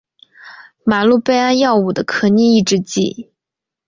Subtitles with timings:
[0.83, 3.29] 吗氯贝胺药物的可逆抑制剂。